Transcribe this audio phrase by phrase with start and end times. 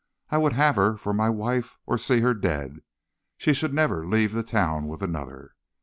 [0.31, 2.81] I would have her for my wife or see her dead;
[3.37, 5.53] she should never leave the town with another.